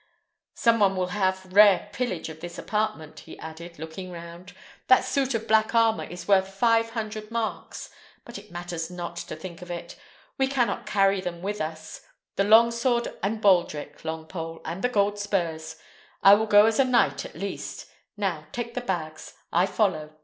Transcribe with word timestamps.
"Some 0.55 0.79
one 0.79 0.95
will 0.95 1.09
have 1.13 1.53
rare 1.53 1.87
pillage 1.93 2.27
of 2.27 2.39
this 2.39 2.57
apartment," 2.57 3.19
he 3.19 3.37
added, 3.37 3.77
looking 3.77 4.09
round. 4.11 4.55
"That 4.87 5.05
suit 5.05 5.35
of 5.35 5.47
black 5.47 5.75
armour 5.75 6.05
is 6.05 6.27
worth 6.27 6.47
five 6.55 6.89
hundred 6.89 7.29
marks; 7.29 7.91
but 8.25 8.39
it 8.39 8.49
matters 8.49 8.89
not 8.89 9.15
to 9.17 9.35
think 9.35 9.61
of 9.61 9.69
it: 9.69 9.95
we 10.39 10.47
cannot 10.47 10.87
carry 10.87 11.21
them 11.21 11.43
with 11.43 11.61
us. 11.61 12.01
The 12.35 12.43
long 12.45 12.71
sword 12.71 13.09
and 13.21 13.39
baldrick, 13.39 14.01
Longpole, 14.01 14.61
and 14.65 14.83
the 14.83 14.89
gold 14.89 15.19
spurs: 15.19 15.75
I 16.23 16.33
will 16.33 16.47
go 16.47 16.65
as 16.65 16.79
a 16.79 16.83
knight, 16.83 17.23
at 17.23 17.35
least. 17.35 17.85
Now, 18.17 18.47
take 18.51 18.73
the 18.73 18.81
bags. 18.81 19.35
I 19.53 19.67
follow. 19.67 20.15